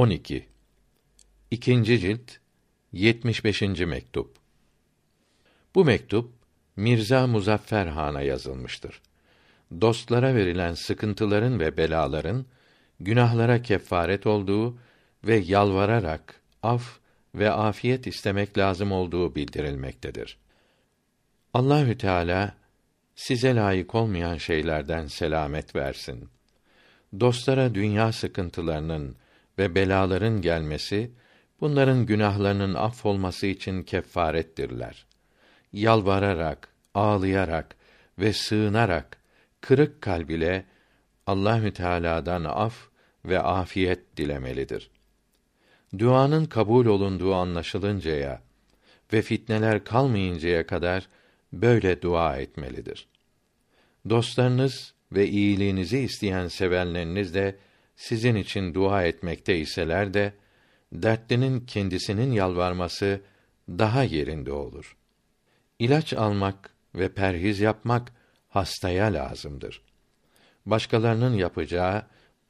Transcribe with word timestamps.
12. 0.00 0.48
İkinci 1.50 1.98
cilt 1.98 2.30
75. 2.92 3.62
mektup. 3.62 4.36
Bu 5.74 5.84
mektup 5.84 6.32
Mirza 6.76 7.26
Muzaffer 7.26 7.86
Han'a 7.86 8.22
yazılmıştır. 8.22 9.02
Dostlara 9.80 10.34
verilen 10.34 10.74
sıkıntıların 10.74 11.60
ve 11.60 11.76
belaların 11.76 12.46
günahlara 13.00 13.62
kefaret 13.62 14.26
olduğu 14.26 14.78
ve 15.24 15.36
yalvararak 15.36 16.40
af 16.62 16.98
ve 17.34 17.50
afiyet 17.50 18.06
istemek 18.06 18.58
lazım 18.58 18.92
olduğu 18.92 19.34
bildirilmektedir. 19.34 20.38
Allahü 21.54 21.98
Teala 21.98 22.54
size 23.14 23.54
layık 23.54 23.94
olmayan 23.94 24.36
şeylerden 24.36 25.06
selamet 25.06 25.76
versin. 25.76 26.28
Dostlara 27.20 27.74
dünya 27.74 28.12
sıkıntılarının 28.12 29.16
ve 29.60 29.74
belaların 29.74 30.40
gelmesi 30.40 31.10
bunların 31.60 32.06
günahlarının 32.06 32.74
affolması 32.74 33.46
için 33.46 33.82
kefarettirler. 33.82 35.06
Yalvararak, 35.72 36.68
ağlayarak 36.94 37.76
ve 38.18 38.32
sığınarak 38.32 39.16
kırık 39.60 40.00
kalb 40.00 40.28
ile 40.28 40.64
Allahü 41.26 41.72
Teala'dan 41.72 42.44
af 42.44 42.88
ve 43.24 43.40
afiyet 43.40 44.16
dilemelidir. 44.16 44.90
Duanın 45.98 46.44
kabul 46.44 46.86
olunduğu 46.86 47.34
anlaşılıncaya 47.34 48.40
ve 49.12 49.22
fitneler 49.22 49.84
kalmayıncaya 49.84 50.66
kadar 50.66 51.08
böyle 51.52 52.02
dua 52.02 52.36
etmelidir. 52.36 53.08
Dostlarınız 54.10 54.94
ve 55.12 55.28
iyiliğinizi 55.28 55.98
isteyen 55.98 56.48
sevenleriniz 56.48 57.34
de 57.34 57.56
sizin 58.00 58.34
için 58.34 58.74
dua 58.74 59.04
etmekte 59.04 59.58
iseler 59.58 60.14
de 60.14 60.32
dertlinin 60.92 61.60
kendisinin 61.60 62.32
yalvarması 62.32 63.20
daha 63.68 64.02
yerinde 64.02 64.52
olur. 64.52 64.96
İlaç 65.78 66.12
almak 66.12 66.70
ve 66.94 67.08
perhiz 67.08 67.60
yapmak 67.60 68.12
hastaya 68.48 69.06
lazımdır. 69.06 69.82
Başkalarının 70.66 71.34
yapacağı 71.34 72.06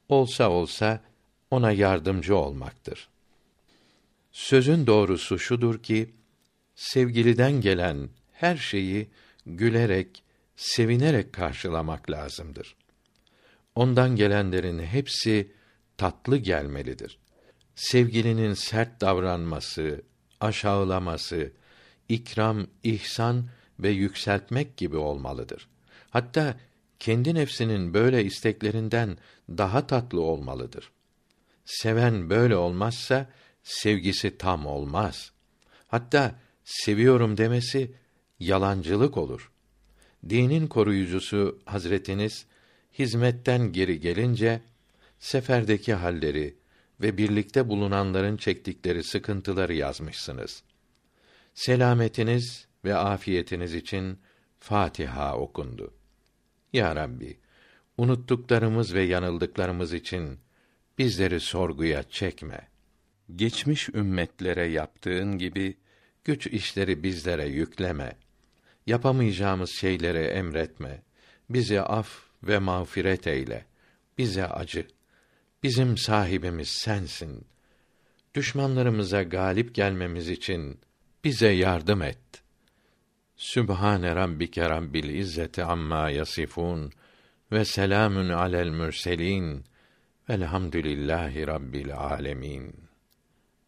olsa 0.08 0.50
olsa 0.50 1.00
ona 1.50 1.72
yardımcı 1.72 2.36
olmaktır. 2.36 3.08
Sözün 4.32 4.86
doğrusu 4.86 5.38
şudur 5.38 5.82
ki 5.82 6.14
sevgiliden 6.74 7.60
gelen 7.60 8.08
her 8.32 8.56
şeyi 8.56 9.08
gülerek, 9.46 10.22
sevinerek 10.56 11.32
karşılamak 11.32 12.10
lazımdır. 12.10 12.76
Ondan 13.80 14.16
gelenlerin 14.16 14.78
hepsi 14.78 15.52
tatlı 15.96 16.36
gelmelidir. 16.36 17.18
Sevgilinin 17.74 18.54
sert 18.54 19.00
davranması, 19.00 20.02
aşağılaması, 20.40 21.52
ikram, 22.08 22.66
ihsan 22.82 23.48
ve 23.78 23.88
yükseltmek 23.88 24.76
gibi 24.76 24.96
olmalıdır. 24.96 25.68
Hatta 26.10 26.60
kendi 26.98 27.34
nefsinin 27.34 27.94
böyle 27.94 28.24
isteklerinden 28.24 29.18
daha 29.48 29.86
tatlı 29.86 30.20
olmalıdır. 30.20 30.92
Seven 31.64 32.30
böyle 32.30 32.56
olmazsa 32.56 33.30
sevgisi 33.62 34.38
tam 34.38 34.66
olmaz. 34.66 35.32
Hatta 35.88 36.34
seviyorum 36.64 37.36
demesi 37.36 37.94
yalancılık 38.40 39.16
olur. 39.16 39.50
Dinin 40.28 40.66
koruyucusu 40.66 41.58
Hazretiniz 41.64 42.46
hizmetten 42.98 43.72
geri 43.72 44.00
gelince 44.00 44.60
seferdeki 45.18 45.94
halleri 45.94 46.56
ve 47.00 47.18
birlikte 47.18 47.68
bulunanların 47.68 48.36
çektikleri 48.36 49.04
sıkıntıları 49.04 49.74
yazmışsınız. 49.74 50.62
Selametiniz 51.54 52.66
ve 52.84 52.94
afiyetiniz 52.94 53.74
için 53.74 54.18
Fatiha 54.58 55.36
okundu. 55.36 55.94
Ya 56.72 56.96
Rabbi, 56.96 57.38
unuttuklarımız 57.98 58.94
ve 58.94 59.02
yanıldıklarımız 59.02 59.92
için 59.92 60.38
bizleri 60.98 61.40
sorguya 61.40 62.02
çekme. 62.02 62.68
Geçmiş 63.36 63.88
ümmetlere 63.88 64.66
yaptığın 64.66 65.38
gibi 65.38 65.76
güç 66.24 66.46
işleri 66.46 67.02
bizlere 67.02 67.48
yükleme. 67.48 68.16
Yapamayacağımız 68.86 69.70
şeyleri 69.70 70.18
emretme. 70.18 71.02
Bizi 71.50 71.80
af 71.80 72.29
ve 72.42 72.58
mağfiret 72.58 73.26
eyle. 73.26 73.66
Bize 74.18 74.46
acı. 74.46 74.86
Bizim 75.62 75.98
sahibimiz 75.98 76.68
sensin. 76.68 77.46
Düşmanlarımıza 78.34 79.22
galip 79.22 79.74
gelmemiz 79.74 80.28
için 80.28 80.80
bize 81.24 81.48
yardım 81.48 82.02
et. 82.02 82.18
Sübhane 83.36 84.16
rabbike 84.16 84.70
rabbil 84.70 85.14
izzeti 85.14 85.64
amma 85.64 86.10
yasifun 86.10 86.92
ve 87.52 87.64
selamün 87.64 88.28
alel 88.28 88.68
mürselin 88.68 89.64
velhamdülillahi 90.28 91.46
rabbil 91.46 91.96
alemin. 91.96 92.74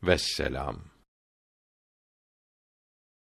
Vesselam. 0.03 0.91